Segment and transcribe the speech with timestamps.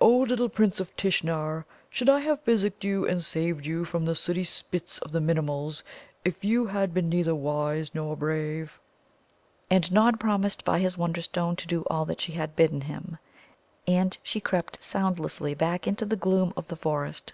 [0.00, 4.16] Oh, little Prince of Tishnar, should I have physicked you and saved you from the
[4.16, 5.84] sooty spits of the Minimuls
[6.24, 8.80] if you had been neither wise nor brave?"
[9.70, 13.18] And Nod promised by his Wonderstone to do all that she had bidden him.
[13.86, 17.32] And she crept soundlessly back into the gloom of the forest.